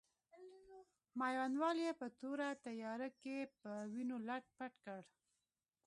میوندوال 1.19 1.77
یې 1.85 1.91
په 1.99 2.07
توره 2.19 2.49
تیاره 2.65 3.09
کې 3.21 3.37
په 3.61 3.71
وینو 3.93 4.17
لت 4.27 4.45
پت 4.57 4.73
کړ. 4.83 5.01